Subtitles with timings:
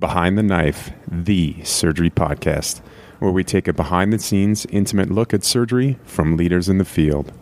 [0.00, 2.80] Behind the Knife, the surgery podcast,
[3.18, 6.86] where we take a behind the scenes, intimate look at surgery from leaders in the
[6.86, 7.34] field.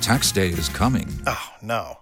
[0.00, 1.08] Tax day is coming.
[1.28, 2.01] Oh, no.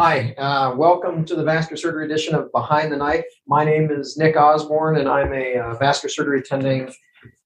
[0.00, 3.24] Hi, uh, welcome to the vascular surgery edition of Behind the Knife.
[3.48, 6.92] My name is Nick Osborne, and I'm a uh, vascular surgery attending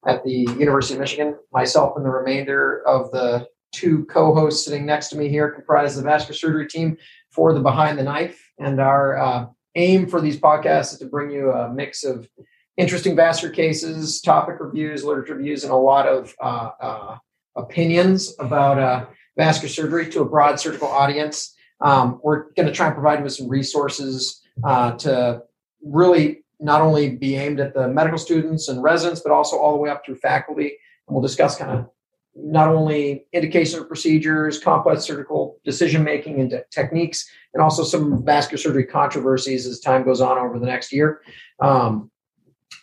[0.06, 1.34] at the University of Michigan.
[1.50, 5.96] Myself and the remainder of the two co hosts sitting next to me here comprise
[5.96, 6.98] the vascular surgery team
[7.30, 8.38] for the Behind the Knife.
[8.58, 12.28] And our uh, aim for these podcasts is to bring you a mix of
[12.76, 17.18] interesting vascular cases, topic reviews, literature reviews, and a lot of uh, uh,
[17.56, 19.06] opinions about uh,
[19.38, 21.56] vascular surgery to a broad surgical audience.
[21.82, 25.42] Um, we're going to try and provide you with some resources uh, to
[25.82, 29.78] really not only be aimed at the medical students and residents, but also all the
[29.78, 30.76] way up through faculty.
[31.06, 31.90] And we'll discuss kind of
[32.34, 38.24] not only indication of procedures, complex surgical decision making and te- techniques, and also some
[38.24, 41.20] vascular surgery controversies as time goes on over the next year.
[41.60, 42.10] Um,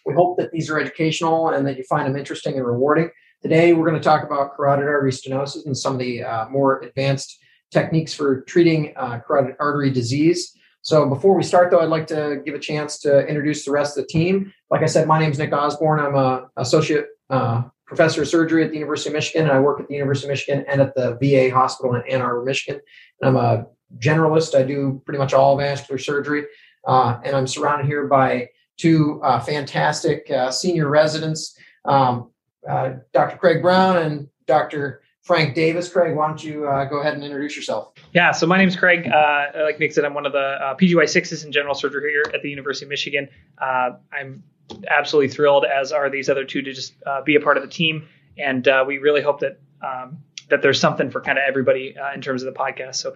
[0.05, 3.09] we hope that these are educational and that you find them interesting and rewarding.
[3.41, 6.81] Today, we're going to talk about carotid artery stenosis and some of the uh, more
[6.81, 7.39] advanced
[7.71, 10.55] techniques for treating uh, carotid artery disease.
[10.81, 13.97] So before we start, though, I'd like to give a chance to introduce the rest
[13.97, 14.53] of the team.
[14.71, 15.99] Like I said, my name is Nick Osborne.
[15.99, 19.81] I'm a associate uh, professor of surgery at the University of Michigan, and I work
[19.81, 22.79] at the University of Michigan and at the VA hospital in Ann Arbor, Michigan.
[23.21, 23.65] And I'm a
[23.97, 24.55] generalist.
[24.55, 26.45] I do pretty much all vascular surgery,
[26.87, 32.31] uh, and I'm surrounded here by two uh, fantastic uh, senior residents, um,
[32.67, 33.37] uh, Dr.
[33.37, 35.01] Craig Brown and Dr.
[35.23, 35.89] Frank Davis.
[35.89, 37.93] Craig, why don't you uh, go ahead and introduce yourself?
[38.13, 39.07] Yeah, so my name's Craig.
[39.07, 42.41] Uh, like Nick said, I'm one of the uh, PGY6s in general surgery here at
[42.41, 43.27] the University of Michigan.
[43.61, 44.43] Uh, I'm
[44.89, 47.69] absolutely thrilled, as are these other two, to just uh, be a part of the
[47.69, 48.07] team.
[48.37, 50.19] And uh, we really hope that um,
[50.49, 52.95] that there's something for kind of everybody in terms of the podcast.
[52.95, 53.13] So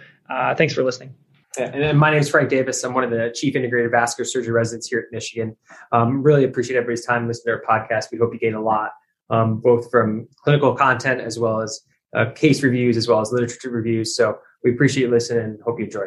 [0.56, 1.16] thanks for listening.
[1.58, 2.84] Yeah, and my name is Frank Davis.
[2.84, 5.56] I'm one of the chief integrated vascular surgery residents here at Michigan.
[5.92, 8.06] Um, really appreciate everybody's time listening to our podcast.
[8.12, 8.92] We hope you gain a lot,
[9.30, 11.82] um, both from clinical content as well as
[12.16, 14.16] uh, case reviews as well as literature reviews.
[14.16, 16.06] So we appreciate you listening and hope you enjoy.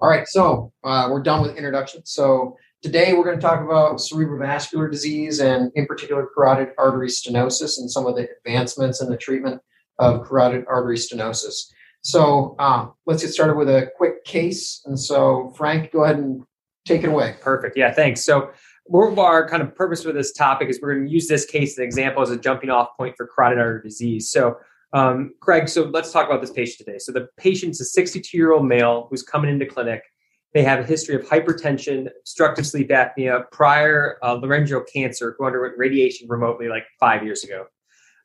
[0.00, 2.12] All right, so uh, we're done with introductions.
[2.12, 7.78] So today we're going to talk about cerebrovascular disease and, in particular, carotid artery stenosis
[7.78, 9.60] and some of the advancements in the treatment
[9.98, 11.72] of carotid artery stenosis.
[12.02, 14.82] So um, let's get started with a quick case.
[14.86, 16.44] And so, Frank, go ahead and
[16.86, 17.34] take it away.
[17.40, 17.76] Perfect.
[17.76, 18.24] Yeah, thanks.
[18.24, 18.50] So
[18.92, 21.78] our kind of purpose for this topic is we're going to use this case as
[21.78, 24.30] an example as a jumping off point for carotid artery disease.
[24.30, 24.56] So,
[24.92, 26.98] um, Craig, so let's talk about this patient today.
[26.98, 30.02] So, the patient's a 62 year old male who's coming into clinic.
[30.54, 35.74] They have a history of hypertension, obstructive sleep apnea, prior uh, laryngeal cancer, who underwent
[35.76, 37.66] radiation remotely like five years ago.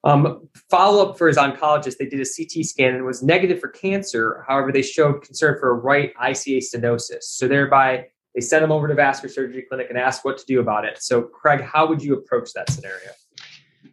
[0.05, 3.69] Um, follow up for his oncologist, they did a CT scan and was negative for
[3.69, 4.43] cancer.
[4.47, 7.23] However, they showed concern for a right ICA stenosis.
[7.23, 10.59] So, thereby, they send them over to vascular surgery clinic and ask what to do
[10.59, 11.01] about it.
[11.01, 13.11] So, Craig, how would you approach that scenario?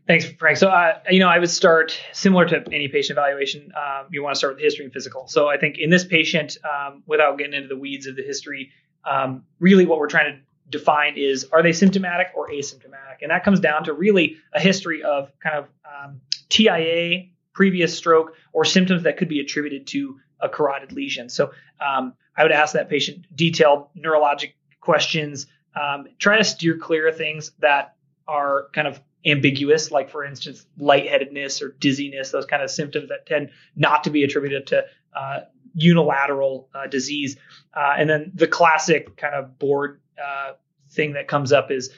[0.07, 0.57] Thanks, Frank.
[0.57, 3.71] So, uh, you know, I would start similar to any patient evaluation.
[3.77, 5.29] Um, you want to start with history and physical.
[5.29, 8.71] So, I think in this patient, um, without getting into the weeds of the history,
[9.09, 10.41] um, really what we're trying to
[10.71, 13.19] define is are they symptomatic or asymptomatic?
[13.23, 18.35] And that comes down to really a history of kind of um, TIA, previous stroke,
[18.53, 21.29] or symptoms that could be attributed to a carotid lesion.
[21.29, 25.47] So, um, I would ask that patient detailed neurologic questions.
[25.79, 27.97] Um, try to steer clear of things that
[28.27, 33.27] are kind of ambiguous, like for instance, lightheadedness or dizziness, those kind of symptoms that
[33.27, 34.85] tend not to be attributed to
[35.15, 35.41] uh,
[35.75, 37.37] unilateral uh, disease.
[37.75, 40.53] Uh, and then the classic kind of board uh,
[40.89, 41.91] thing that comes up is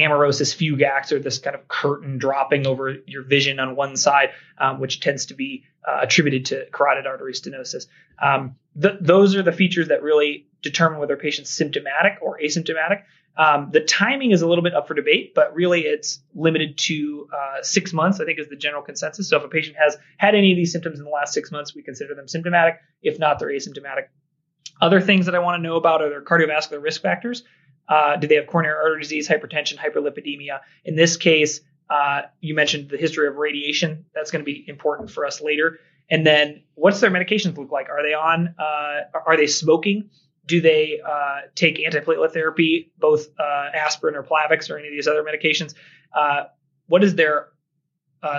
[0.00, 4.80] amaurosis fugax or this kind of curtain dropping over your vision on one side, um,
[4.80, 7.86] which tends to be uh, attributed to carotid artery stenosis.
[8.22, 13.02] Um, th- those are the features that really determine whether a patient's symptomatic or asymptomatic.
[13.36, 17.28] Um, the timing is a little bit up for debate, but really it's limited to
[17.32, 19.28] uh, six months, I think is the general consensus.
[19.28, 21.74] So if a patient has had any of these symptoms in the last six months,
[21.74, 22.80] we consider them symptomatic.
[23.02, 24.08] If not, they're asymptomatic.
[24.80, 27.44] Other things that I want to know about are their cardiovascular risk factors.
[27.90, 30.60] Uh, do they have coronary artery disease, hypertension, hyperlipidemia?
[30.84, 31.60] In this case,
[31.90, 34.04] uh, you mentioned the history of radiation.
[34.14, 35.80] That's going to be important for us later.
[36.08, 37.88] And then, what's their medications look like?
[37.88, 38.54] Are they on?
[38.58, 40.10] Uh, are they smoking?
[40.46, 45.08] Do they uh, take antiplatelet therapy, both uh, aspirin or Plavix or any of these
[45.08, 45.74] other medications?
[46.14, 46.44] Uh,
[46.86, 47.48] what does their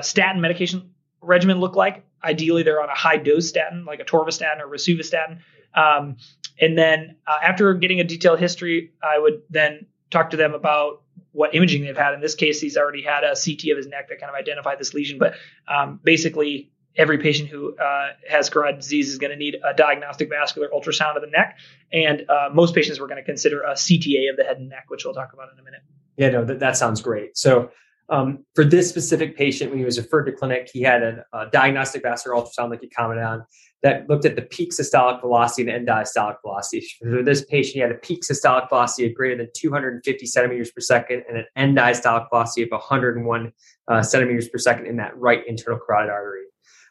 [0.01, 2.05] statin medication regimen look like?
[2.23, 5.39] Ideally, they're on a high dose statin, like atorvastatin or rosuvastatin.
[5.73, 6.17] Um,
[6.61, 11.01] and then uh, after getting a detailed history, I would then talk to them about
[11.31, 12.13] what imaging they've had.
[12.13, 14.79] In this case, he's already had a CT of his neck that kind of identified
[14.79, 15.17] this lesion.
[15.17, 15.33] But
[15.67, 20.29] um, basically, every patient who uh, has carotid disease is going to need a diagnostic
[20.29, 21.57] vascular ultrasound of the neck.
[21.91, 24.85] And uh, most patients we're going to consider a CTA of the head and neck,
[24.89, 25.81] which we'll talk about in a minute.
[26.17, 27.37] Yeah, no, that, that sounds great.
[27.37, 27.71] So
[28.11, 31.49] um, for this specific patient, when he was referred to clinic, he had a, a
[31.49, 33.45] diagnostic vascular ultrasound, like you commented on,
[33.83, 36.85] that looked at the peak systolic velocity and end diastolic velocity.
[37.01, 40.81] For this patient, he had a peak systolic velocity of greater than 250 centimeters per
[40.81, 43.53] second and an end diastolic velocity of 101
[43.87, 46.43] uh, centimeters per second in that right internal carotid artery.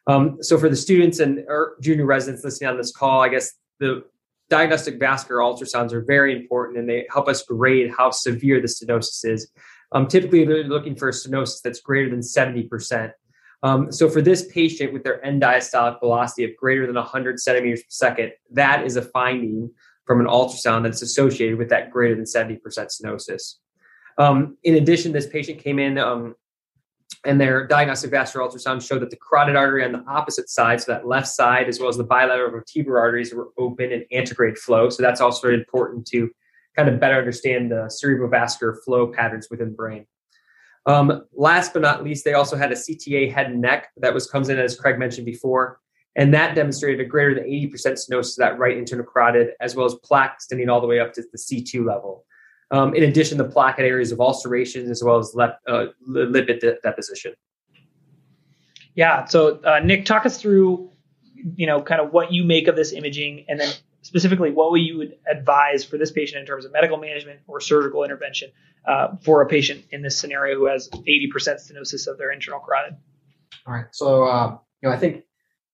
[0.07, 1.45] Um, so for the students and
[1.83, 4.05] junior residents listening on this call, I guess the
[4.49, 9.25] diagnostic vascular ultrasounds are very important and they help us grade how severe the stenosis
[9.25, 9.51] is.
[9.93, 13.13] Um, typically, they're looking for a stenosis that's greater than 70%.
[13.63, 17.81] Um, so for this patient with their end diastolic velocity of greater than 100 centimeters
[17.81, 19.71] per second, that is a finding
[20.07, 23.57] from an ultrasound that's associated with that greater than 70% stenosis.
[24.19, 26.35] Um, in addition, this patient came in um,
[27.25, 30.93] and their diagnostic vascular ultrasound showed that the carotid artery on the opposite side, so
[30.93, 34.89] that left side, as well as the bilateral vertebral arteries, were open and antegrade flow.
[34.89, 36.31] So that's also important to
[36.77, 40.07] kind of better understand the cerebrovascular flow patterns within the brain.
[40.87, 44.27] Um, last but not least, they also had a CTA head and neck that was
[44.27, 45.81] comes in as Craig mentioned before,
[46.17, 49.87] and that demonstrated a greater than 80% stenosis of that right internal carotid, as well
[49.87, 52.25] as plaque extending all the way up to the C2 level.
[52.71, 56.61] Um, in addition, the plaque had areas of ulceration as well as lep, uh, lipid
[56.61, 57.35] de- deposition.
[58.95, 59.25] Yeah.
[59.25, 60.91] So, uh, Nick, talk us through,
[61.57, 63.73] you know, kind of what you make of this imaging, and then
[64.03, 68.05] specifically, what would you advise for this patient in terms of medical management or surgical
[68.05, 68.51] intervention
[68.87, 72.97] uh, for a patient in this scenario who has 80% stenosis of their internal carotid?
[73.67, 73.87] All right.
[73.93, 75.25] So, uh, you know, I think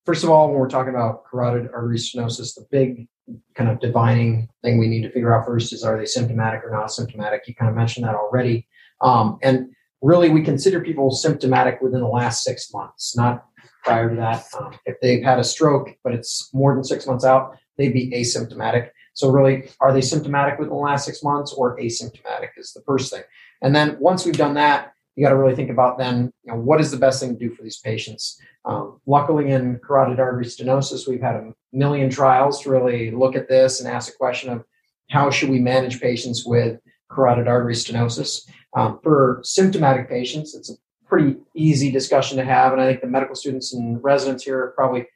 [0.04, 3.08] first of all, when we're talking about carotid artery stenosis, the big
[3.54, 6.70] kind of divining thing we need to figure out first is are they symptomatic or
[6.70, 7.42] not symptomatic?
[7.46, 8.66] You kind of mentioned that already.
[9.00, 9.68] Um, and
[10.02, 13.44] really, we consider people symptomatic within the last six months, not
[13.84, 14.44] prior to that.
[14.58, 18.10] Um, if they've had a stroke, but it's more than six months out, they'd be
[18.10, 18.90] asymptomatic.
[19.14, 23.10] So, really, are they symptomatic within the last six months or asymptomatic is the first
[23.10, 23.22] thing.
[23.62, 26.58] And then once we've done that, you got to really think about then you know,
[26.58, 28.38] what is the best thing to do for these patients.
[28.66, 33.48] Um, luckily, in carotid artery stenosis, we've had a million trials to really look at
[33.48, 34.64] this and ask the question of
[35.10, 36.78] how should we manage patients with
[37.10, 38.46] carotid artery stenosis.
[38.76, 40.74] Um, for symptomatic patients, it's a
[41.06, 44.72] pretty easy discussion to have, and I think the medical students and residents here are
[44.72, 45.06] probably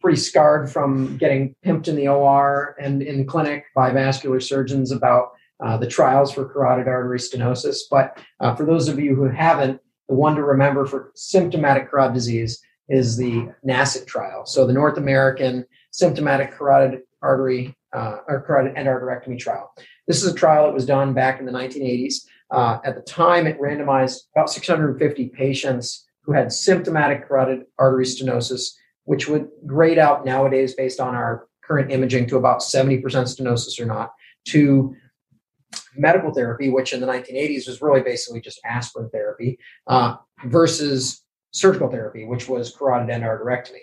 [0.00, 4.92] pretty scarred from getting pimped in the OR and in the clinic by vascular surgeons
[4.92, 5.32] about
[5.64, 7.78] uh, the trials for carotid artery stenosis.
[7.90, 12.14] But uh, for those of you who haven't, the one to remember for symptomatic carotid
[12.14, 14.46] disease is the NASCET trial.
[14.46, 19.72] So the North American Symptomatic Carotid Artery uh, or Carotid Endarterectomy trial.
[20.06, 22.24] This is a trial that was done back in the 1980s.
[22.50, 28.70] Uh, at the time, it randomized about 650 patients who had symptomatic carotid artery stenosis,
[29.08, 33.86] which would grade out nowadays based on our current imaging to about 70% stenosis or
[33.86, 34.12] not,
[34.48, 34.94] to
[35.96, 41.90] medical therapy, which in the 1980s was really basically just aspirin therapy, uh, versus surgical
[41.90, 43.80] therapy, which was carotid endarterectomy.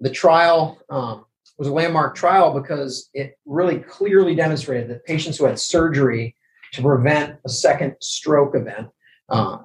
[0.00, 1.26] The trial um,
[1.58, 6.34] was a landmark trial because it really clearly demonstrated that patients who had surgery
[6.72, 8.88] to prevent a second stroke event
[9.28, 9.58] uh,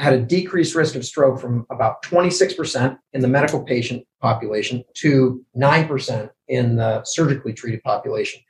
[0.00, 5.44] had a decreased risk of stroke from about 26% in the medical patient population to
[5.56, 8.40] 9% in the surgically treated population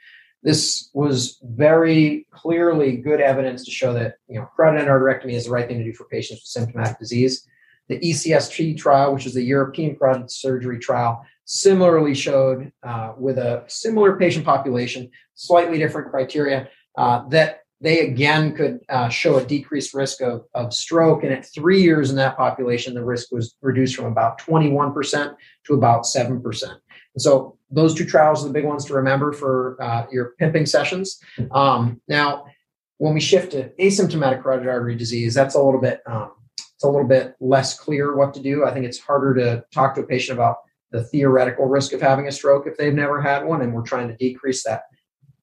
[0.42, 5.50] this was very clearly good evidence to show that you know carotid endarterectomy is the
[5.50, 7.46] right thing to do for patients with symptomatic disease.
[7.88, 13.64] The ECST trial, which is the European carotid surgery trial, similarly showed uh, with a
[13.66, 19.94] similar patient population, slightly different criteria, uh, that they again could uh, show a decreased
[19.94, 21.22] risk of, of stroke.
[21.22, 25.34] And at three years in that population, the risk was reduced from about 21%
[25.66, 26.62] to about 7%.
[26.62, 30.66] And so those two trials are the big ones to remember for uh, your pimping
[30.66, 31.20] sessions.
[31.52, 32.44] Um, now,
[32.98, 36.32] when we shift to asymptomatic carotid artery disease, that's a little bit um,
[36.74, 38.64] it's a little bit less clear what to do.
[38.64, 40.56] I think it's harder to talk to a patient about
[40.92, 44.08] the theoretical risk of having a stroke if they've never had one, and we're trying
[44.08, 44.84] to decrease that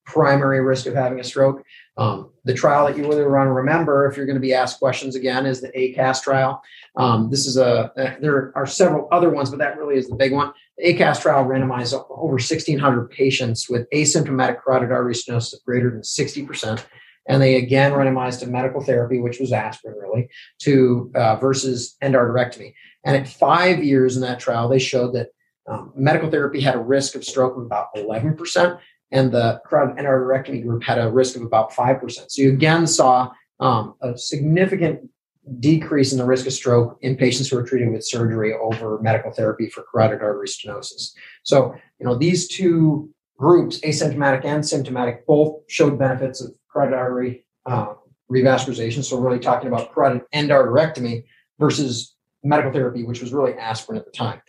[0.08, 1.62] primary risk of having a stroke.
[1.98, 4.78] Um, the trial that you really want to remember, if you're going to be asked
[4.78, 6.62] questions again, is the ACAS trial.
[6.96, 10.32] Um, this is a, there are several other ones, but that really is the big
[10.32, 10.52] one.
[10.78, 16.00] The ACAS trial randomized over 1,600 patients with asymptomatic carotid artery stenosis of greater than
[16.00, 16.82] 60%.
[17.28, 22.72] And they again randomized to medical therapy, which was aspirin, really, to uh, versus endarterectomy.
[23.04, 25.28] And at five years in that trial, they showed that
[25.68, 28.78] um, medical therapy had a risk of stroke of about 11%,
[29.10, 32.30] and the carotid endarterectomy group had a risk of about 5%.
[32.30, 35.08] So you again saw um, a significant
[35.60, 39.32] decrease in the risk of stroke in patients who are treated with surgery over medical
[39.32, 41.12] therapy for carotid artery stenosis.
[41.42, 47.46] So, you know, these two groups, asymptomatic and symptomatic, both showed benefits of carotid artery
[47.66, 47.94] uh,
[48.30, 49.02] revascularization.
[49.04, 51.24] So, really talking about carotid endarterectomy
[51.58, 54.40] versus medical therapy, which was really aspirin at the time.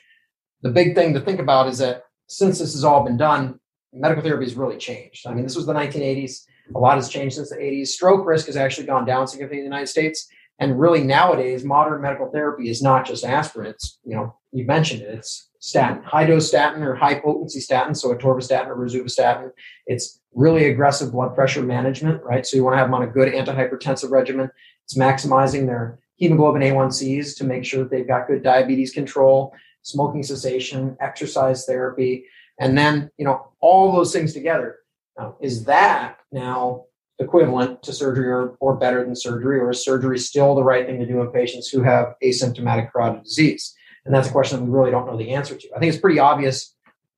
[0.61, 3.59] The big thing to think about is that since this has all been done,
[3.93, 5.27] medical therapy has really changed.
[5.27, 6.45] I mean, this was the 1980s.
[6.75, 7.87] A lot has changed since the 80s.
[7.87, 10.27] Stroke risk has actually gone down significantly in the United States.
[10.59, 13.71] And really nowadays, modern medical therapy is not just aspirin.
[13.71, 15.15] It's, you know, you mentioned it.
[15.15, 17.95] It's statin, high dose statin or high potency statin.
[17.95, 19.51] So atorvastatin or rosuvastatin.
[19.87, 22.45] It's really aggressive blood pressure management, right?
[22.45, 24.49] So you want to have them on a good antihypertensive regimen.
[24.85, 30.23] It's maximizing their hemoglobin A1Cs to make sure that they've got good diabetes control, smoking
[30.23, 32.25] cessation, exercise therapy.
[32.59, 34.77] And then, you know, all those things together.
[35.17, 36.85] Now, is that now
[37.19, 40.99] equivalent to surgery or, or better than surgery, or is surgery still the right thing
[40.99, 43.75] to do in patients who have asymptomatic carotid disease?
[44.05, 45.67] And that's a question that we really don't know the answer to.
[45.75, 46.75] I think it's pretty obvious.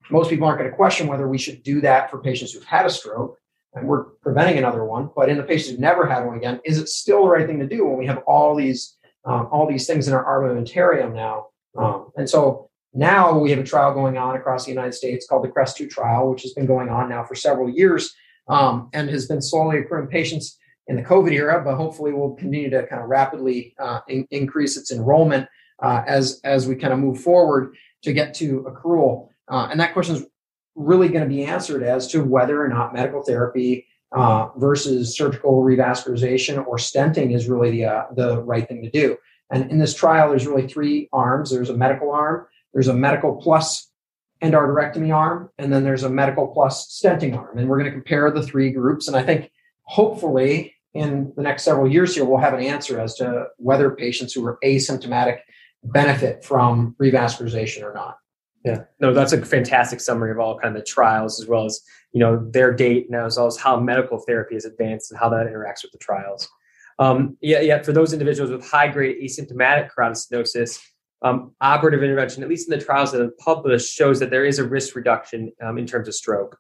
[0.10, 2.86] Most people aren't going to question whether we should do that for patients who've had
[2.86, 3.38] a stroke
[3.74, 5.10] and we're preventing another one.
[5.16, 7.60] But in the patients who've never had one again, is it still the right thing
[7.60, 11.48] to do when we have all these um, all these things in our armamentarium now?
[11.78, 15.44] Um, and so now we have a trial going on across the United States called
[15.44, 18.14] the CREST 2 trial, which has been going on now for several years
[18.48, 20.58] um, and has been slowly accruing patients
[20.88, 24.76] in the COVID era, but hopefully will continue to kind of rapidly uh, in- increase
[24.76, 25.48] its enrollment
[25.82, 29.30] uh, as, as we kind of move forward to get to accrual.
[29.48, 30.26] Uh, and that question is
[30.76, 35.64] really going to be answered as to whether or not medical therapy uh, versus surgical
[35.64, 39.18] revascularization or stenting is really the, uh, the right thing to do.
[39.50, 41.52] And in this trial, there's really three arms.
[41.52, 43.90] There's a medical arm, there's a medical plus
[44.42, 47.58] endarterectomy arm, and then there's a medical plus stenting arm.
[47.58, 49.08] And we're going to compare the three groups.
[49.08, 49.52] And I think
[49.84, 54.34] hopefully in the next several years here, we'll have an answer as to whether patients
[54.34, 55.40] who are asymptomatic
[55.84, 58.18] benefit from revascularization or not.
[58.66, 61.82] Yeah, no, that's a fantastic summary of all kind of the trials as well as
[62.14, 65.30] you know their date and as well as how medical therapy is advanced and how
[65.30, 66.48] that interacts with the trials.
[67.00, 67.82] Um, yeah, yeah.
[67.82, 70.80] For those individuals with high grade asymptomatic carotid stenosis,
[71.22, 74.60] um, operative intervention, at least in the trials that have published, shows that there is
[74.60, 76.58] a risk reduction um, in terms of stroke.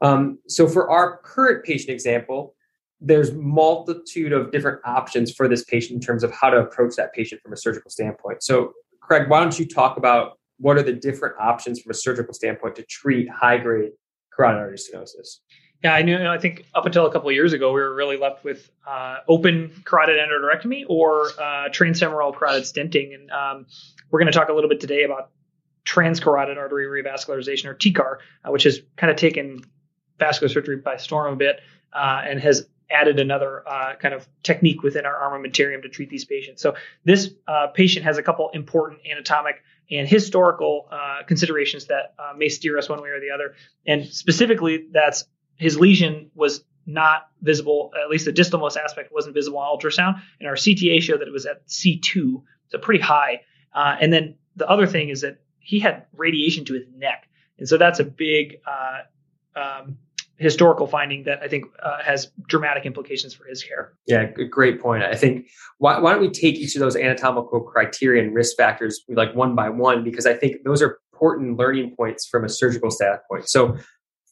[0.00, 2.54] Um, so for our current patient example,
[3.00, 7.12] there's multitude of different options for this patient in terms of how to approach that
[7.12, 8.42] patient from a surgical standpoint.
[8.42, 12.32] So, Craig, why don't you talk about what are the different options from a surgical
[12.32, 13.92] standpoint to treat high grade
[14.34, 15.38] carotid artery stenosis?
[15.84, 16.16] Yeah, I knew.
[16.16, 19.18] I think up until a couple of years ago, we were really left with uh,
[19.28, 23.66] open carotid endarterectomy or uh, transfemoral carotid stenting, and um,
[24.10, 25.28] we're going to talk a little bit today about
[25.84, 29.60] transcarotid artery revascularization or TCAR, uh, which has kind of taken
[30.18, 31.60] vascular surgery by storm a bit
[31.92, 36.24] uh, and has added another uh, kind of technique within our armamentarium to treat these
[36.24, 36.62] patients.
[36.62, 40.88] So this uh, patient has a couple important anatomic and historical
[41.26, 43.54] considerations that may steer us one way or the other,
[43.86, 49.58] and specifically that's his lesion was not visible, at least the distalmost aspect wasn't visible
[49.58, 50.20] on ultrasound.
[50.38, 53.40] And our CTA showed that it was at C2, so pretty high.
[53.74, 57.28] Uh, and then the other thing is that he had radiation to his neck.
[57.58, 59.96] And so that's a big uh, um,
[60.36, 63.92] historical finding that I think uh, has dramatic implications for his care.
[64.06, 65.04] Yeah, great point.
[65.04, 65.46] I think
[65.78, 69.54] why, why don't we take each of those anatomical criteria and risk factors like one
[69.54, 73.48] by one because I think those are important learning points from a surgical standpoint.
[73.48, 73.76] So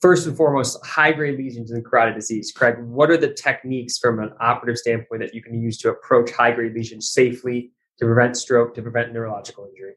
[0.02, 2.52] first and foremost, high grade lesions in carotid disease.
[2.52, 6.30] Craig, what are the techniques from an operative standpoint that you can use to approach
[6.32, 9.94] high grade lesions safely to prevent stroke, to prevent neurological injury?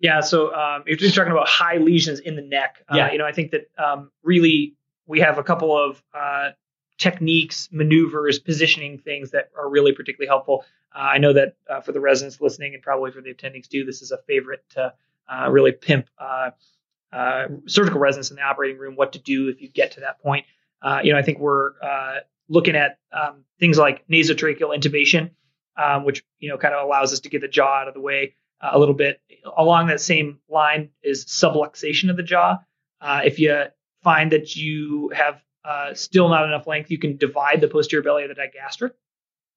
[0.00, 3.12] Yeah, so um, if you're talking about high lesions in the neck, uh, yeah.
[3.12, 4.74] you know, I think that um, really
[5.06, 6.50] we have a couple of uh,
[6.98, 10.64] techniques, maneuvers, positioning things that are really particularly helpful.
[10.94, 13.84] Uh, I know that uh, for the residents listening and probably for the attendings too,
[13.84, 14.92] this is a favorite to
[15.32, 16.08] uh, really pimp
[17.12, 20.00] uh, uh, surgical residents in the operating room, what to do if you get to
[20.00, 20.44] that point.
[20.82, 21.72] Uh, you know, I think we're
[22.48, 25.30] looking at um, things like nasotracheal intubation,
[25.76, 28.00] um, which you know kind of allows us to get the jaw out of the
[28.00, 29.20] way a little bit.
[29.56, 32.58] Along that same line is subluxation of the jaw.
[33.02, 33.64] if you
[34.02, 38.22] find that you have uh, still not enough length, you can divide the posterior belly
[38.22, 38.92] of the digastric.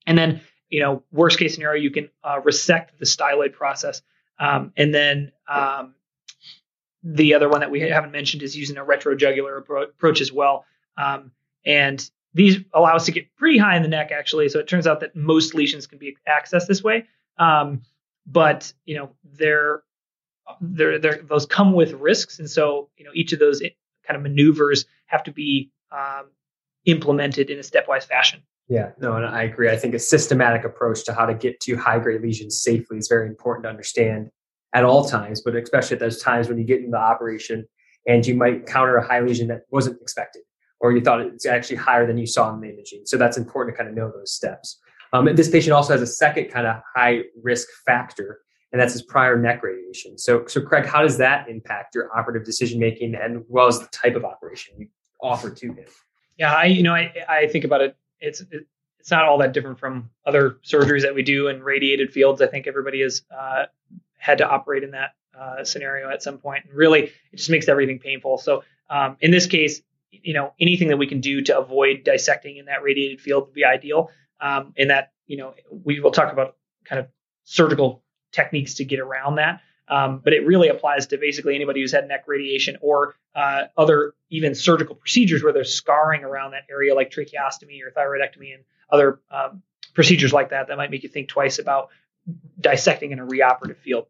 [0.08, 4.02] And then, you know, worst case scenario, you can uh, resect the styloid process.
[4.40, 5.94] Um, and then um,
[7.04, 10.66] the other one that we haven't mentioned is using a retrojugular appro- approach as well.
[10.98, 11.32] Um,
[11.66, 14.50] and these allow us to get pretty high in the neck, actually.
[14.50, 17.06] So it turns out that most lesions can be accessed this way.
[17.38, 17.82] Um,
[18.26, 19.82] but you know, they're,
[20.62, 23.62] they're, they're, those come with risks, and so you know, each of those
[24.06, 26.26] kind of maneuvers have to be um,
[26.86, 28.42] implemented in a stepwise fashion.
[28.68, 29.70] Yeah, no, and I agree.
[29.70, 33.08] I think a systematic approach to how to get to high grade lesions safely is
[33.08, 34.30] very important to understand
[34.74, 37.66] at all times, but especially at those times when you get into operation
[38.08, 40.44] and you might counter a high lesion that wasn't expected
[40.80, 43.02] or you thought it's actually higher than you saw in the imaging.
[43.06, 44.80] So that's important to kind of know those steps.
[45.12, 49.02] Um, this patient also has a second kind of high risk factor, and that's his
[49.02, 50.18] prior neck radiation.
[50.18, 53.88] So, so Craig, how does that impact your operative decision making and well as the
[53.88, 54.88] type of operation you
[55.22, 55.86] offer to him?
[56.38, 57.98] Yeah, I you know I I think about it.
[58.22, 58.68] It's it,
[59.00, 62.42] it's not all that different from other surgeries that we do in radiated fields.
[62.42, 63.66] I think everybody is uh,
[64.20, 67.68] had to operate in that uh, scenario at some point, and really it just makes
[67.68, 68.38] everything painful.
[68.38, 72.58] So um, in this case, you know anything that we can do to avoid dissecting
[72.58, 74.12] in that radiated field would be ideal.
[74.42, 77.08] Um, and that you know we will talk about kind of
[77.44, 79.62] surgical techniques to get around that.
[79.88, 84.14] Um, but it really applies to basically anybody who's had neck radiation or uh, other
[84.30, 89.20] even surgical procedures where there's scarring around that area, like tracheostomy or thyroidectomy and other
[89.32, 89.64] um,
[89.96, 91.90] procedures like that, that might make you think twice about
[92.60, 94.06] dissecting in a reoperative field.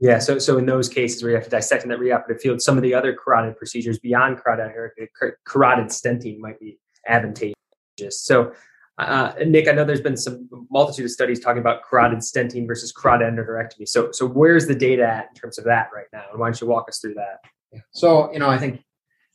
[0.00, 2.62] Yeah, so so in those cases where you have to dissect in that reoperative field,
[2.62, 5.08] some of the other carotid procedures beyond carotid
[5.46, 7.54] carotid stenting might be advantageous.
[8.22, 8.52] So
[9.00, 12.92] uh, Nick, I know there's been some multitude of studies talking about carotid stenting versus
[12.92, 13.88] carotid endarterectomy.
[13.88, 16.24] So, so where's the data at in terms of that right now?
[16.30, 17.38] And why don't you walk us through that?
[17.72, 17.80] Yeah.
[17.92, 18.82] So, you know, I think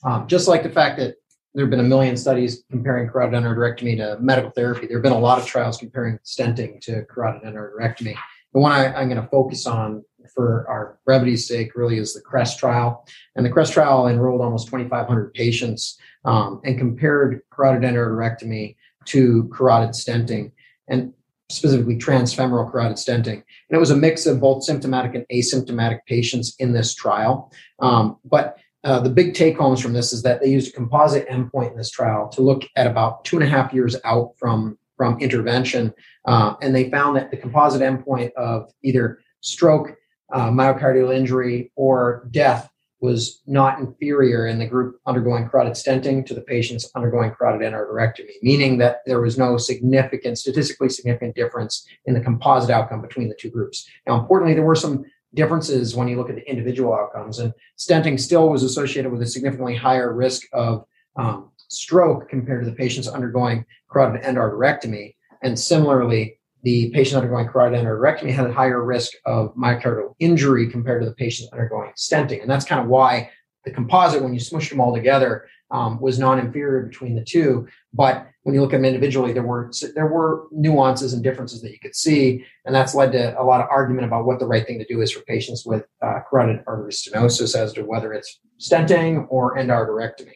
[0.03, 1.15] um, just like the fact that
[1.55, 5.13] there have been a million studies comparing carotid endarterectomy to medical therapy, there have been
[5.13, 8.15] a lot of trials comparing stenting to carotid endarterectomy.
[8.53, 12.21] The one I, I'm going to focus on for our brevity's sake really is the
[12.21, 13.07] CREST trial.
[13.35, 19.91] And the CREST trial enrolled almost 2,500 patients um, and compared carotid endarterectomy to carotid
[19.91, 20.51] stenting
[20.89, 21.13] and
[21.49, 23.33] specifically transfemoral carotid stenting.
[23.33, 27.51] And it was a mix of both symptomatic and asymptomatic patients in this trial.
[27.79, 31.27] Um, but uh, the big take homes from this is that they used a composite
[31.27, 34.77] endpoint in this trial to look at about two and a half years out from,
[34.95, 35.91] from intervention.
[36.25, 39.95] Uh, and they found that the composite endpoint of either stroke,
[40.31, 42.69] uh, myocardial injury, or death
[43.01, 48.33] was not inferior in the group undergoing carotid stenting to the patients undergoing carotid endarterectomy,
[48.41, 53.35] meaning that there was no significant, statistically significant difference in the composite outcome between the
[53.35, 53.87] two groups.
[54.07, 58.19] Now, importantly, there were some differences when you look at the individual outcomes, and stenting
[58.19, 60.85] still was associated with a significantly higher risk of
[61.17, 65.15] um, stroke compared to the patients undergoing carotid endarterectomy.
[65.43, 71.03] And similarly, the patient undergoing carotid endarterectomy had a higher risk of myocardial injury compared
[71.03, 72.41] to the patient undergoing stenting.
[72.41, 73.29] And that's kind of why
[73.65, 77.67] the composite, when you smushed them all together, um, was non-inferior between the two.
[77.93, 81.71] But when you look at them individually, there were there were nuances and differences that
[81.71, 84.65] you could see, and that's led to a lot of argument about what the right
[84.65, 88.39] thing to do is for patients with uh, carotid artery stenosis as to whether it's
[88.59, 90.35] stenting or endarterectomy.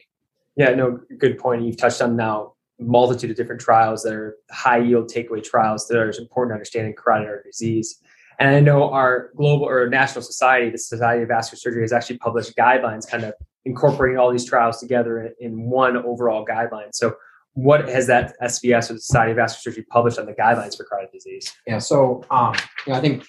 [0.56, 1.62] Yeah, no, good point.
[1.62, 5.98] You've touched on now multitude of different trials that are high yield takeaway trials that
[5.98, 8.00] are important to understanding carotid artery disease.
[8.40, 12.18] And I know our global or national society, the Society of Vascular Surgery, has actually
[12.18, 16.94] published guidelines kind of incorporating all these trials together in one overall guideline.
[16.94, 17.16] So,
[17.54, 20.84] what has that SVS or the Society of Vascular Surgery published on the guidelines for
[20.84, 21.52] carotid disease?
[21.66, 22.54] Yeah, so um,
[22.86, 23.24] you know, I think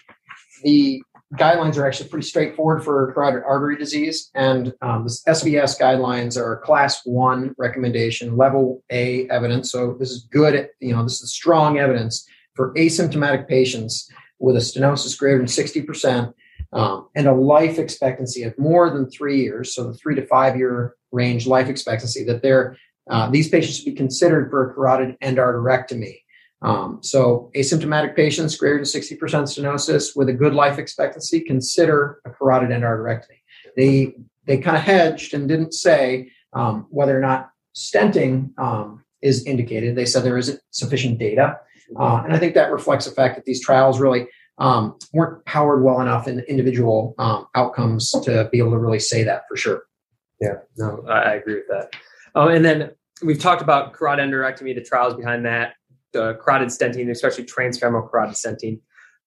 [0.64, 1.02] the
[1.36, 4.30] guidelines are actually pretty straightforward for carotid artery disease.
[4.36, 9.72] And um, the SVS guidelines are class one recommendation, level A evidence.
[9.72, 14.60] So this is good, you know, this is strong evidence for asymptomatic patients with a
[14.60, 16.34] stenosis greater than 60%
[16.74, 19.76] um, and a life expectancy of more than three years.
[19.76, 22.78] So the three to five year range life expectancy that they're,
[23.10, 26.20] uh, these patients should be considered for a carotid endarterectomy.
[26.62, 32.30] Um, so asymptomatic patients greater than 60% stenosis with a good life expectancy consider a
[32.30, 33.40] carotid endarterectomy.
[33.76, 39.46] They they kind of hedged and didn't say um, whether or not stenting um, is
[39.46, 39.96] indicated.
[39.96, 41.60] They said there isn't sufficient data.
[41.98, 44.28] Uh, and I think that reflects the fact that these trials really
[44.62, 49.24] um, weren't powered well enough in individual um, outcomes to be able to really say
[49.24, 49.84] that for sure.
[50.40, 51.96] Yeah, no, I, agree with that.
[52.36, 52.92] Oh, and then
[53.24, 55.74] we've talked about carotid endarterectomy, the trials behind that,
[56.14, 58.80] the carotid stenting, especially transfemoral carotid stenting.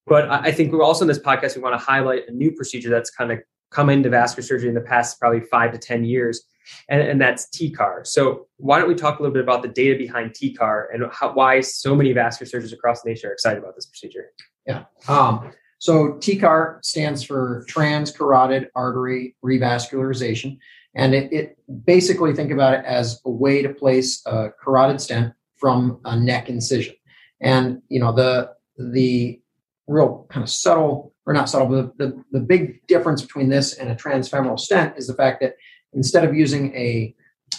[0.07, 2.91] But I think we're also in this podcast, we want to highlight a new procedure
[2.91, 3.41] that's kind of
[3.73, 6.45] come into vascular surgery in the past probably five to 10 years,
[6.89, 8.07] and, and that's TCAR.
[8.07, 11.33] So, why don't we talk a little bit about the data behind TCAR and how,
[11.33, 14.27] why so many vascular surgeons across the nation are excited about this procedure?
[14.67, 14.85] Yeah.
[15.09, 20.59] Um, so, TCAR stands for transcarotid artery revascularization.
[20.95, 25.35] And it, it, basically think about it as a way to place a carotid stent
[25.57, 26.95] from a neck incision.
[27.41, 29.41] And you know the the
[29.87, 33.75] real kind of subtle or not subtle, but the, the, the big difference between this
[33.75, 35.55] and a transfemoral stent is the fact that
[35.93, 37.15] instead of using a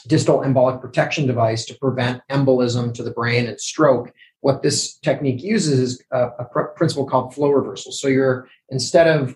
[0.08, 4.12] distal embolic protection device to prevent embolism to the brain and stroke,
[4.46, 7.92] what this technique uses is a, a pr- principle called flow reversal.
[7.92, 9.36] So you're instead of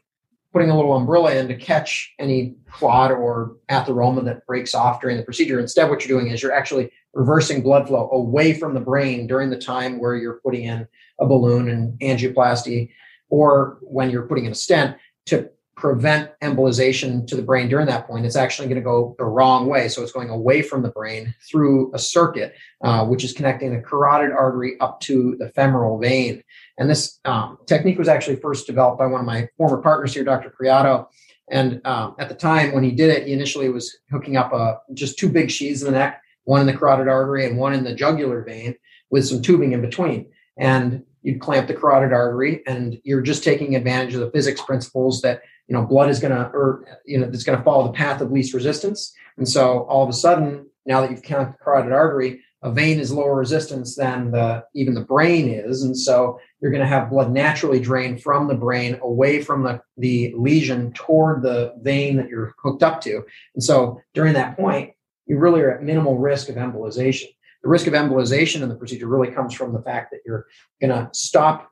[0.54, 5.18] putting a little umbrella in to catch any clot or atheroma that breaks off during
[5.18, 8.80] the procedure, instead what you're doing is you're actually reversing blood flow away from the
[8.80, 10.88] brain during the time where you're putting in
[11.20, 12.92] a balloon and angioplasty
[13.30, 14.96] or when you're putting in a stent
[15.26, 19.24] to prevent embolization to the brain during that point, it's actually going to go the
[19.24, 19.88] wrong way.
[19.88, 23.82] So it's going away from the brain through a circuit, uh, which is connecting the
[23.82, 26.44] carotid artery up to the femoral vein.
[26.78, 30.26] And this um, technique was actually first developed by one of my former partners here,
[30.26, 30.50] Dr.
[30.50, 31.08] Criado.
[31.50, 34.56] And um, at the time when he did it, he initially was hooking up a,
[34.56, 37.74] uh, just two big sheaths in the neck, one in the carotid artery and one
[37.74, 38.76] in the jugular vein
[39.10, 40.30] with some tubing in between.
[40.58, 45.22] And you'd clamp the carotid artery and you're just taking advantage of the physics principles
[45.22, 47.94] that you know blood is going to or you know it's going to follow the
[47.94, 49.14] path of least resistance.
[49.38, 53.00] And so all of a sudden now that you've clamped the carotid artery a vein
[53.00, 55.84] is lower resistance than the even the brain is.
[55.84, 59.82] And so you're going to have blood naturally drain from the brain away from the,
[59.98, 63.24] the lesion toward the vein that you're hooked up to.
[63.56, 64.92] And so during that point
[65.26, 67.28] you really are at minimal risk of embolization
[67.64, 70.46] the risk of embolization in the procedure really comes from the fact that you're
[70.82, 71.70] going to stop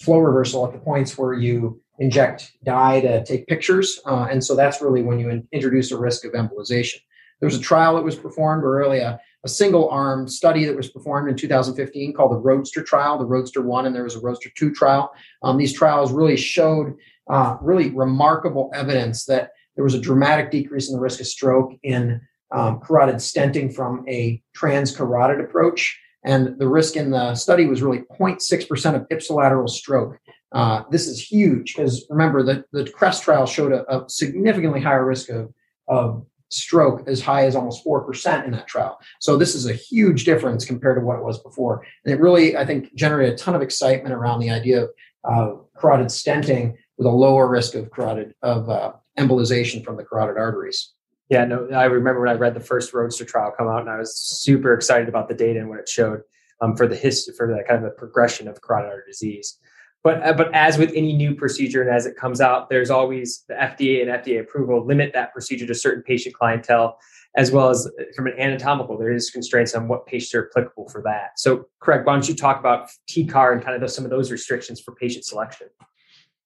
[0.00, 4.00] flow reversal at the points where you inject dye to take pictures.
[4.06, 7.00] Uh, and so that's really when you in, introduce a risk of embolization.
[7.40, 10.76] There was a trial that was performed, or really a, a single arm study that
[10.76, 14.20] was performed in 2015 called the Roadster trial, the Roadster 1, and there was a
[14.20, 15.12] Roadster 2 trial.
[15.42, 16.94] Um, these trials really showed
[17.28, 21.72] uh, really remarkable evidence that there was a dramatic decrease in the risk of stroke
[21.82, 22.20] in
[22.52, 25.98] um, carotid stenting from a transcarotid approach.
[26.24, 30.18] And the risk in the study was really 0.6% of ipsilateral stroke.
[30.52, 35.04] Uh, this is huge because remember that the CREST trial showed a, a, significantly higher
[35.04, 35.52] risk of,
[35.88, 38.98] of stroke as high as almost 4% in that trial.
[39.20, 41.84] So this is a huge difference compared to what it was before.
[42.04, 44.90] And it really, I think, generated a ton of excitement around the idea of
[45.24, 50.36] uh, carotid stenting with a lower risk of carotid of uh, embolization from the carotid
[50.36, 50.92] arteries.
[51.28, 53.98] Yeah, no, I remember when I read the first Roadster trial come out, and I
[53.98, 56.22] was super excited about the data and what it showed
[56.60, 59.58] um, for the history, for the kind of the progression of carotid artery disease.
[60.04, 63.44] But uh, but as with any new procedure, and as it comes out, there's always
[63.48, 66.98] the FDA and FDA approval limit that procedure to certain patient clientele,
[67.36, 70.88] as well as uh, from an anatomical, there is constraints on what patients are applicable
[70.88, 71.38] for that.
[71.38, 74.32] So, Craig, why don't you talk about TCAR and kind of those, some of those
[74.32, 75.68] restrictions for patient selection?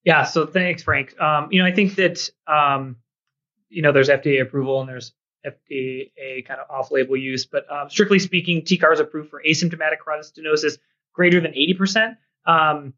[0.05, 0.23] Yeah.
[0.23, 1.19] So thanks, Frank.
[1.21, 2.97] Um, you know, I think that um,
[3.68, 5.12] you know, there's FDA approval and there's
[5.46, 10.26] FDA kind of off-label use, but um, strictly speaking, TCAR is approved for asymptomatic carotid
[10.33, 10.79] stenosis
[11.12, 12.94] greater than 80%, um,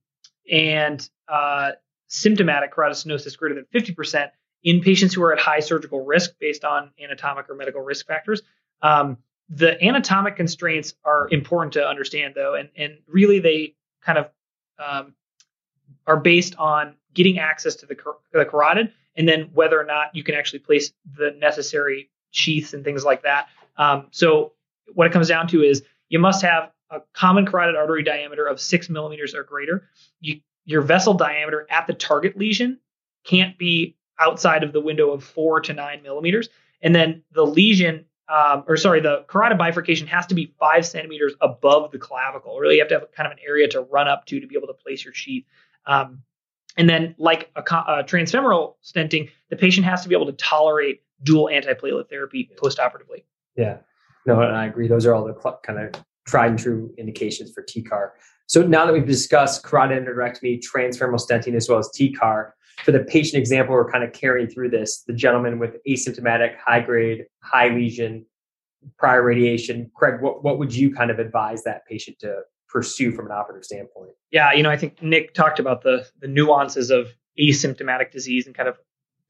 [0.51, 1.73] and uh,
[2.09, 4.31] symptomatic carotid stenosis greater than 50%
[4.65, 8.43] in patients who are at high surgical risk based on anatomic or medical risk factors.
[8.83, 14.31] Um, the anatomic constraints are important to understand, though, and and really they kind of
[14.79, 15.15] um,
[16.07, 17.97] are based on getting access to the,
[18.33, 22.85] the carotid and then whether or not you can actually place the necessary sheaths and
[22.85, 23.49] things like that.
[23.77, 24.53] Um, so
[24.95, 28.61] what it comes down to is you must have a common carotid artery diameter of
[28.61, 29.89] six millimeters or greater.
[30.21, 32.79] You, your vessel diameter at the target lesion
[33.25, 36.49] can't be outside of the window of four to nine millimeters.
[36.81, 41.35] And then the lesion, um, or sorry, the carotid bifurcation has to be five centimeters
[41.41, 42.59] above the clavicle.
[42.59, 44.57] Really, you have to have kind of an area to run up to to be
[44.57, 45.45] able to place your sheath.
[45.87, 46.23] Um,
[46.77, 50.33] and then, like a, a uh, transfemoral stenting, the patient has to be able to
[50.33, 53.25] tolerate dual antiplatelet therapy postoperatively.
[53.57, 53.79] Yeah,
[54.27, 54.89] no, and I agree.
[54.89, 58.11] Those are all the cl- kind of tried and true indications for TCAR.
[58.47, 62.53] So now that we've discussed carotid endarterectomy, transfemoral stenting, as well as TCAR,
[62.85, 65.03] for the patient example, we're kind of carrying through this.
[65.07, 68.25] The gentleman with asymptomatic, high grade, high lesion
[68.99, 69.91] prior radiation.
[69.95, 73.65] Craig, what, what would you kind of advise that patient to pursue from an operative
[73.65, 74.11] standpoint?
[74.31, 78.55] Yeah, you know, I think Nick talked about the the nuances of asymptomatic disease and
[78.55, 78.79] kind of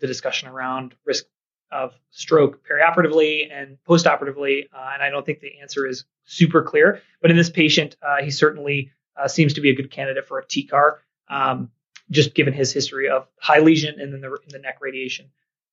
[0.00, 1.24] the discussion around risk
[1.70, 4.64] of stroke perioperatively and postoperatively.
[4.72, 7.02] Uh, and I don't think the answer is super clear.
[7.20, 10.38] But in this patient, uh, he certainly uh, seems to be a good candidate for
[10.38, 10.98] a TCAR,
[11.28, 11.70] um,
[12.10, 15.26] just given his history of high lesion and then the, the neck radiation.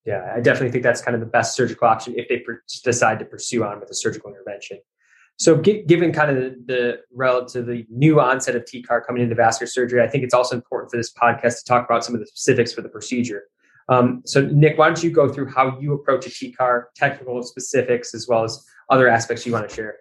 [0.05, 3.19] Yeah, I definitely think that's kind of the best surgical option if they per- decide
[3.19, 4.79] to pursue on with a surgical intervention.
[5.37, 10.01] So, given kind of the, the, relatively new onset of TCAR coming into vascular surgery,
[10.01, 12.71] I think it's also important for this podcast to talk about some of the specifics
[12.71, 13.43] for the procedure.
[13.89, 18.13] Um, so, Nick, why don't you go through how you approach a TCAR, technical specifics,
[18.13, 19.97] as well as other aspects you want to share?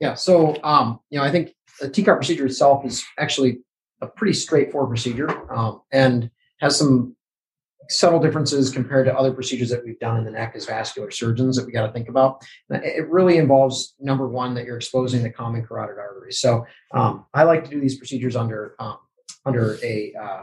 [0.00, 0.14] Yeah.
[0.14, 3.58] So, um, you know, I think the TCAR procedure itself is actually
[4.00, 7.16] a pretty straightforward procedure um, and has some
[7.88, 11.56] subtle differences compared to other procedures that we've done in the neck as vascular surgeons
[11.56, 12.44] that we got to think about.
[12.70, 16.38] It really involves number one that you're exposing the common carotid arteries.
[16.38, 18.98] So um, I like to do these procedures under um,
[19.46, 20.42] under a uh,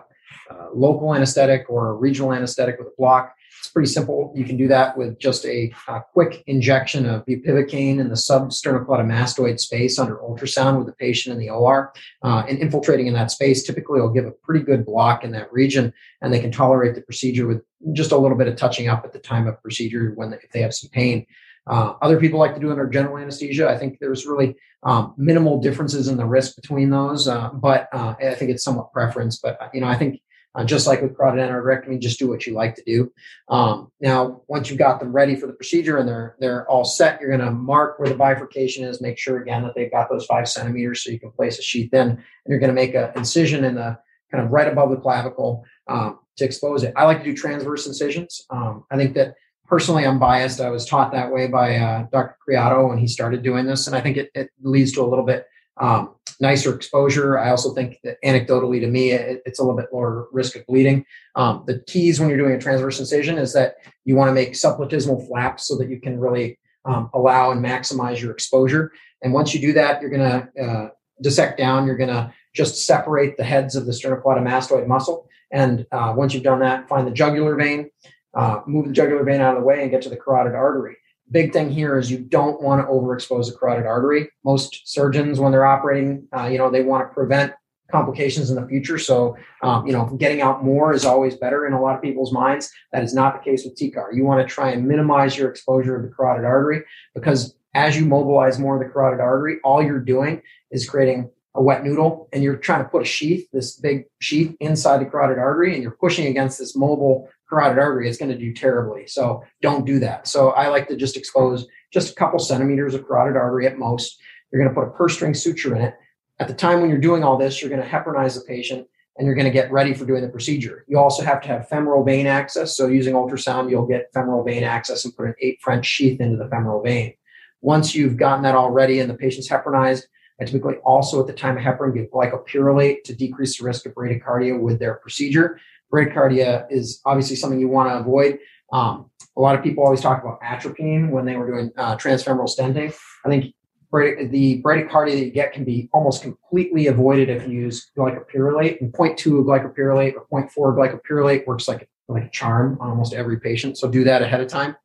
[0.51, 3.33] uh, local anesthetic or a regional anesthetic with a block.
[3.59, 4.33] It's pretty simple.
[4.35, 9.59] You can do that with just a, a quick injection of bupivacaine in the substernocleidomastoid
[9.59, 11.93] space under ultrasound with the patient in the OR.
[12.23, 15.51] Uh, and infiltrating in that space typically will give a pretty good block in that
[15.51, 17.61] region, and they can tolerate the procedure with
[17.93, 20.61] just a little bit of touching up at the time of procedure when if they
[20.61, 21.25] have some pain.
[21.67, 23.69] Uh, other people like to do it under general anesthesia.
[23.69, 28.15] I think there's really um, minimal differences in the risk between those, uh, but uh,
[28.19, 29.37] I think it's somewhat preference.
[29.37, 30.21] But you know, I think
[30.55, 33.11] uh, just like with carotid endarterectomy, just do what you like to do.
[33.49, 37.21] Um, now, once you've got them ready for the procedure and they're they're all set,
[37.21, 39.01] you're going to mark where the bifurcation is.
[39.01, 41.93] Make sure again that they've got those five centimeters so you can place a sheath
[41.93, 43.97] in, and you're going to make an incision in the
[44.31, 46.93] kind of right above the clavicle um, to expose it.
[46.95, 48.45] I like to do transverse incisions.
[48.49, 49.35] Um, I think that
[49.67, 50.59] personally, I'm biased.
[50.59, 52.35] I was taught that way by uh, Dr.
[52.45, 55.25] Criado when he started doing this, and I think it, it leads to a little
[55.25, 55.45] bit
[55.81, 57.37] um, nicer exposure.
[57.37, 60.65] I also think that anecdotally to me, it, it's a little bit lower risk of
[60.67, 61.05] bleeding.
[61.35, 64.53] Um, the keys when you're doing a transverse incision is that you want to make
[64.53, 68.91] subplatysmal flaps so that you can really um, allow and maximize your exposure.
[69.23, 70.89] And once you do that, you're going to uh,
[71.21, 71.85] dissect down.
[71.85, 75.27] You're going to just separate the heads of the sternocleidomastoid muscle.
[75.51, 77.89] And uh, once you've done that, find the jugular vein,
[78.35, 80.97] uh, move the jugular vein out of the way, and get to the carotid artery
[81.31, 84.29] big thing here is you don't want to overexpose the carotid artery.
[84.43, 87.53] Most surgeons, when they're operating, uh, you know, they want to prevent
[87.91, 88.97] complications in the future.
[88.97, 92.31] So, um, you know, getting out more is always better in a lot of people's
[92.31, 92.71] minds.
[92.91, 94.15] That is not the case with TCAR.
[94.15, 98.05] You want to try and minimize your exposure of the carotid artery because as you
[98.05, 100.41] mobilize more of the carotid artery, all you're doing
[100.71, 104.55] is creating a wet noodle and you're trying to put a sheath, this big sheath
[104.59, 108.37] inside the carotid artery, and you're pushing against this mobile carotid artery, it's going to
[108.37, 109.05] do terribly.
[109.07, 110.27] So don't do that.
[110.27, 114.17] So I like to just expose just a couple centimeters of carotid artery at most.
[114.51, 115.95] You're going to put a purse string suture in it.
[116.39, 118.87] At the time when you're doing all this, you're going to heparinize the patient
[119.17, 120.85] and you're going to get ready for doing the procedure.
[120.87, 122.75] You also have to have femoral vein access.
[122.75, 126.37] So using ultrasound, you'll get femoral vein access and put an eight French sheath into
[126.37, 127.13] the femoral vein.
[127.59, 130.03] Once you've gotten that all ready and the patient's heparinized,
[130.39, 133.93] I typically also at the time of heparin give glycopyrrolate to decrease the risk of
[133.93, 135.59] bradycardia with their procedure
[135.91, 138.39] bradycardia is obviously something you want to avoid.
[138.71, 142.49] Um, a lot of people always talk about atropine when they were doing uh, transfemoral
[142.49, 142.93] stenting.
[143.25, 143.53] I think
[143.91, 148.79] the bradycardia that you get can be almost completely avoided if you use glycopyrrolate.
[148.81, 153.77] And 0.2 glycopyrrolate or 0.4 glycopyrrolate works like like a charm on almost every patient.
[153.77, 154.75] So do that ahead of time.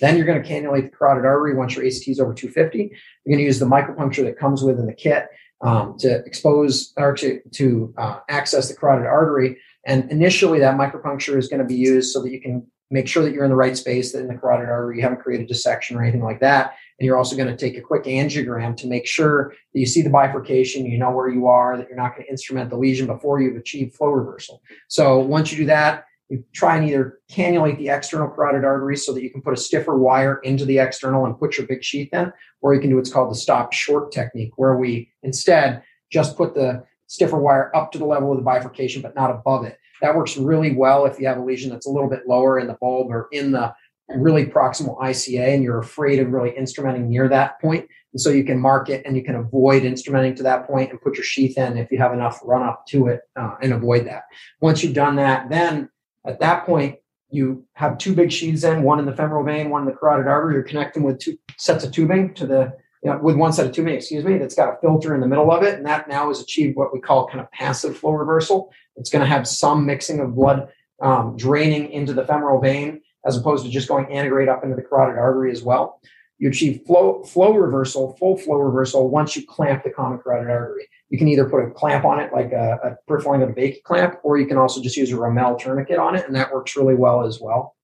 [0.00, 2.78] Then you're going to cannulate the carotid artery once your ACT is over 250.
[2.78, 2.88] You're
[3.28, 5.28] going to use the micropuncture that comes with in the kit
[5.60, 11.36] um, to expose or to, to uh, access the carotid artery and initially, that micropuncture
[11.36, 13.56] is going to be used so that you can make sure that you're in the
[13.56, 16.74] right space, that in the carotid artery, you haven't created dissection or anything like that.
[16.98, 20.02] And you're also going to take a quick angiogram to make sure that you see
[20.02, 23.06] the bifurcation, you know where you are, that you're not going to instrument the lesion
[23.06, 24.62] before you've achieved flow reversal.
[24.88, 29.12] So once you do that, you try and either cannulate the external carotid artery so
[29.12, 32.10] that you can put a stiffer wire into the external and put your big sheath
[32.12, 36.36] in, or you can do what's called the stop short technique, where we instead just
[36.36, 39.78] put the stiffer wire up to the level of the bifurcation, but not above it.
[40.02, 42.66] That works really well if you have a lesion that's a little bit lower in
[42.66, 43.72] the bulb or in the
[44.08, 47.88] really proximal ICA and you're afraid of really instrumenting near that point.
[48.12, 51.00] And so you can mark it and you can avoid instrumenting to that point and
[51.00, 54.06] put your sheath in if you have enough run up to it uh, and avoid
[54.06, 54.24] that.
[54.60, 55.88] Once you've done that, then
[56.26, 56.96] at that point,
[57.30, 60.28] you have two big sheaths in, one in the femoral vein, one in the carotid
[60.28, 60.54] artery.
[60.54, 63.72] You're connecting with two sets of tubing to the you know, with one set of
[63.72, 65.74] tubing, excuse me, that's got a filter in the middle of it.
[65.74, 68.72] And that now has achieved what we call kind of passive flow reversal.
[68.96, 70.68] It's going to have some mixing of blood
[71.02, 74.82] um, draining into the femoral vein as opposed to just going antegrade up into the
[74.82, 76.00] carotid artery as well.
[76.38, 80.88] you achieve flow flow reversal, full flow reversal once you clamp the common carotid artery.
[81.10, 84.46] You can either put a clamp on it, like a, a Bakie clamp, or you
[84.46, 87.38] can also just use a Rummel tourniquet on it, and that works really well as
[87.40, 87.76] well.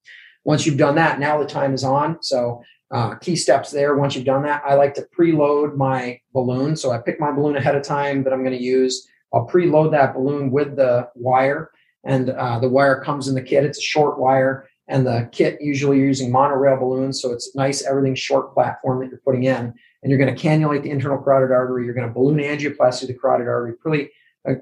[0.44, 2.18] Once you've done that, now the time is on.
[2.22, 3.96] So uh, key steps there.
[3.96, 6.76] Once you've done that, I like to preload my balloon.
[6.76, 9.08] So I pick my balloon ahead of time that I'm going to use.
[9.32, 11.70] I'll preload that balloon with the wire,
[12.04, 13.64] and uh, the wire comes in the kit.
[13.64, 17.84] It's a short wire, and the kit usually you're using monorail balloons, so it's nice.
[17.84, 19.72] Everything's short platform that you're putting in,
[20.02, 21.84] and you're going to cannulate the internal carotid artery.
[21.84, 24.10] You're going to balloon angioplasty the carotid artery pretty,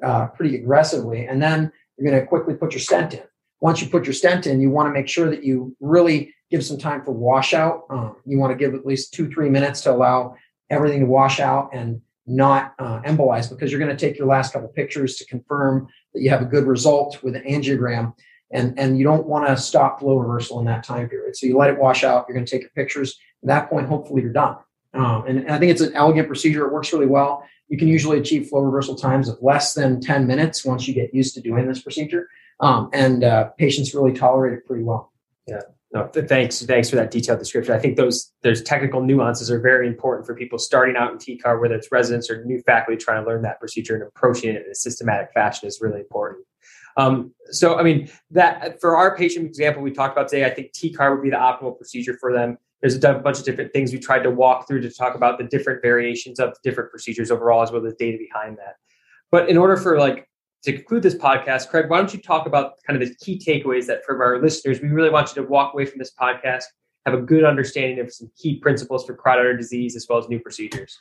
[0.03, 3.23] uh, pretty aggressively, and then you're going to quickly put your stent in.
[3.61, 6.65] Once you put your stent in, you want to make sure that you really give
[6.65, 7.85] some time for washout.
[7.91, 10.37] Um, you want to give at least two, three minutes to allow
[10.71, 14.53] everything to wash out and not uh, embolize because you're going to take your last
[14.53, 18.15] couple pictures to confirm that you have a good result with an angiogram.
[18.51, 21.37] And, and you don't want to stop flow reversal in that time period.
[21.37, 22.25] So you let it wash out.
[22.29, 23.19] You're going to take your pictures.
[23.43, 24.57] At that point, hopefully you're done.
[24.95, 26.67] Um, and, and I think it's an elegant procedure.
[26.67, 27.45] It works really well.
[27.69, 31.13] You can usually achieve flow reversal times of less than 10 minutes once you get
[31.13, 32.29] used to doing this procedure.
[32.61, 35.13] Um, and uh, patients really tolerate it pretty well.
[35.47, 35.61] Yeah.
[35.91, 37.75] No, thanks, thanks for that detailed description.
[37.75, 41.61] I think those those technical nuances are very important for people starting out in TCAR,
[41.61, 44.71] whether it's residents or new faculty trying to learn that procedure and approaching it in
[44.71, 46.45] a systematic fashion is really important.
[46.99, 50.73] Um, so, I mean, that for our patient example we talked about today, I think
[50.73, 52.59] TCAR would be the optimal procedure for them.
[52.83, 55.45] There's a bunch of different things we tried to walk through to talk about the
[55.45, 58.75] different variations of different procedures overall, as well as data behind that.
[59.31, 60.29] But in order for like
[60.63, 63.87] to conclude this podcast, Craig, why don't you talk about kind of the key takeaways
[63.87, 66.65] that from our listeners, we really want you to walk away from this podcast,
[67.07, 70.29] have a good understanding of some key principles for carotid artery disease as well as
[70.29, 70.99] new procedures.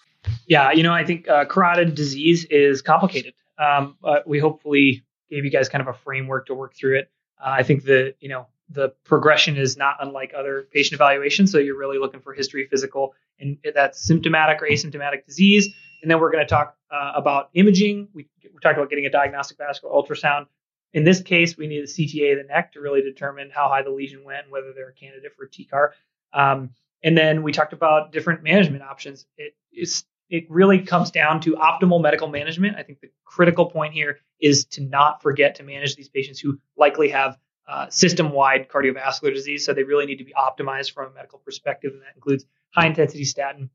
[0.47, 3.33] Yeah, you know, I think uh, carotid disease is complicated.
[3.57, 7.11] Um, we hopefully gave you guys kind of a framework to work through it.
[7.43, 11.51] Uh, I think the you know the progression is not unlike other patient evaluations.
[11.51, 15.69] So you're really looking for history, physical, and that's symptomatic or asymptomatic disease.
[16.01, 18.09] And then we're going to talk uh, about imaging.
[18.13, 20.47] We, we talked about getting a diagnostic vascular ultrasound.
[20.93, 23.81] In this case, we need a CTA of the neck to really determine how high
[23.83, 25.89] the lesion went and whether they're a candidate for TCAR.
[26.33, 26.71] Um,
[27.03, 29.25] and then we talked about different management options.
[29.37, 32.75] It is it really comes down to optimal medical management.
[32.75, 36.59] I think the critical point here is to not forget to manage these patients who
[36.75, 39.65] likely have uh, system-wide cardiovascular disease.
[39.65, 43.25] So they really need to be optimized from a medical perspective, and that includes high-intensity
[43.25, 43.69] statin,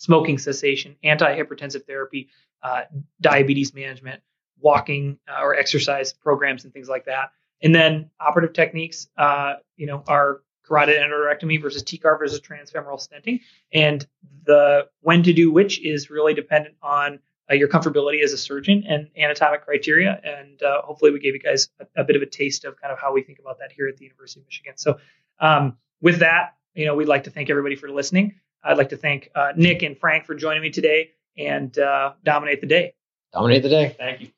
[0.00, 2.30] smoking cessation, antihypertensive therapy,
[2.62, 2.82] uh,
[3.20, 4.22] diabetes management,
[4.58, 7.32] walking uh, or exercise programs, and things like that.
[7.62, 13.40] And then operative techniques, uh, you know, are carotid endarterectomy versus TCAR versus transfemoral stenting,
[13.74, 14.06] and
[14.46, 17.18] the when to do which is really dependent on
[17.50, 20.18] uh, your comfortability as a surgeon and anatomic criteria.
[20.24, 22.90] And uh, hopefully, we gave you guys a, a, bit of a taste of kind
[22.90, 24.72] of how we think about that here at the University of Michigan.
[24.76, 24.96] So,
[25.40, 28.36] um, with that, you know, we'd like to thank everybody for listening.
[28.62, 32.60] I'd like to thank uh, Nick and Frank for joining me today and uh, dominate
[32.60, 32.94] the day.
[33.32, 33.96] Dominate the day.
[33.98, 34.28] Thank you.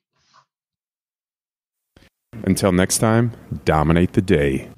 [2.45, 3.31] Until next time,
[3.65, 4.69] dominate the day.